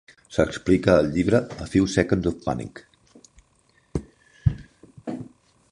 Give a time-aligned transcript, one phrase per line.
[0.35, 2.83] S'explica al llibre "A Few Seconds of Panic".